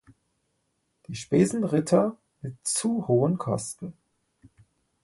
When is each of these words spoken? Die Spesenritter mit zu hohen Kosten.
Die 1.05 1.13
Spesenritter 1.13 2.17
mit 2.41 2.55
zu 2.63 3.07
hohen 3.07 3.37
Kosten. 3.37 3.93